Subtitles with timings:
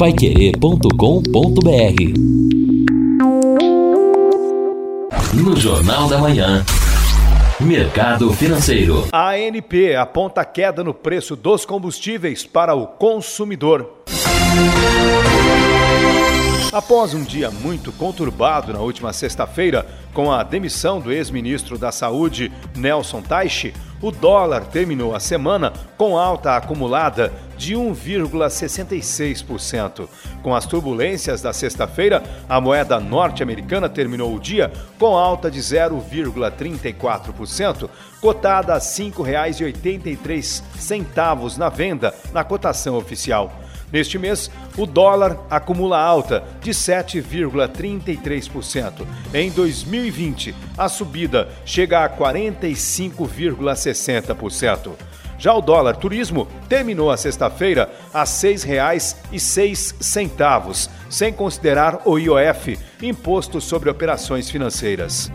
[0.00, 0.94] paiquerê.com.br
[5.34, 6.64] No Jornal da Manhã.
[7.60, 9.06] Mercado Financeiro.
[9.12, 13.99] A ANP aponta queda no preço dos combustíveis para o consumidor.
[16.72, 19.84] Após um dia muito conturbado na última sexta-feira,
[20.14, 26.16] com a demissão do ex-ministro da Saúde, Nelson Taixe, o dólar terminou a semana com
[26.16, 30.08] alta acumulada de 1,66%.
[30.44, 37.90] Com as turbulências da sexta-feira, a moeda norte-americana terminou o dia com alta de 0,34%,
[38.20, 43.59] cotada a R$ 5,83 na venda na cotação oficial.
[43.92, 49.04] Neste mês, o dólar acumula alta de 7,33%.
[49.34, 54.92] Em 2020, a subida chega a 45,60%.
[55.38, 63.58] Já o dólar turismo terminou a sexta-feira a R$ 6,06, sem considerar o IOF, Imposto
[63.60, 65.32] sobre Operações Financeiras.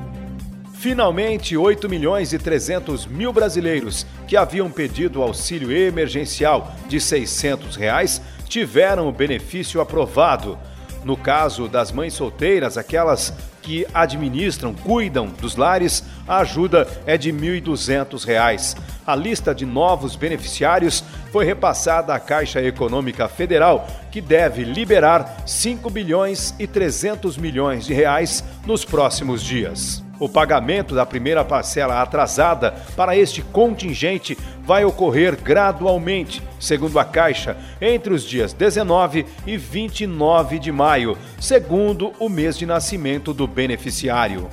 [0.86, 8.22] Finalmente, 8 milhões e 300 mil brasileiros que haviam pedido auxílio emergencial de 600 reais
[8.56, 10.58] tiveram o benefício aprovado.
[11.04, 17.32] No caso das mães solteiras, aquelas que administram, cuidam dos lares, a ajuda é de
[17.32, 18.78] R$ 1.200.
[19.06, 21.04] A lista de novos beneficiários
[21.34, 27.94] foi repassada à Caixa Econômica Federal, que deve liberar 5 bilhões e 300 milhões de
[27.94, 30.05] reais nos próximos dias.
[30.20, 37.58] O pagamento da primeira parcela atrasada para este contingente vai ocorrer gradualmente, segundo a Caixa,
[37.82, 44.50] entre os dias 19 e 29 de maio, segundo o mês de nascimento do beneficiário.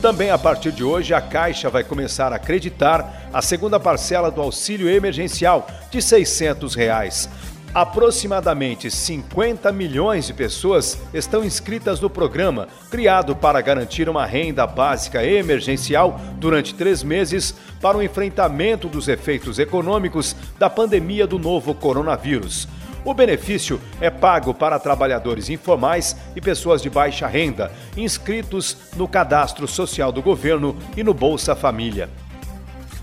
[0.00, 4.40] Também a partir de hoje, a Caixa vai começar a acreditar a segunda parcela do
[4.40, 7.28] auxílio emergencial de 600 reais.
[7.72, 15.24] Aproximadamente 50 milhões de pessoas estão inscritas no programa, criado para garantir uma renda básica
[15.24, 22.66] emergencial durante três meses para o enfrentamento dos efeitos econômicos da pandemia do novo coronavírus.
[23.04, 29.68] O benefício é pago para trabalhadores informais e pessoas de baixa renda, inscritos no Cadastro
[29.68, 32.10] Social do Governo e no Bolsa Família.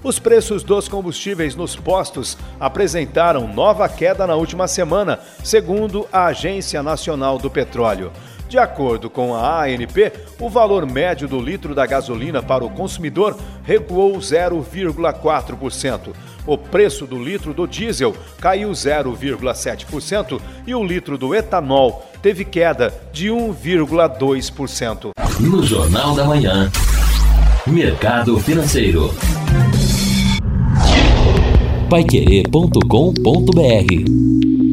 [0.03, 6.83] Os preços dos combustíveis nos postos apresentaram nova queda na última semana, segundo a Agência
[6.83, 8.11] Nacional do Petróleo.
[8.47, 13.37] De acordo com a ANP, o valor médio do litro da gasolina para o consumidor
[13.63, 16.13] recuou 0,4%.
[16.45, 22.93] O preço do litro do diesel caiu 0,7% e o litro do etanol teve queda
[23.11, 25.09] de 1,2%.
[25.41, 26.71] No Jornal da Manhã,
[27.65, 29.13] Mercado Financeiro
[31.89, 34.66] paiquerê.com.br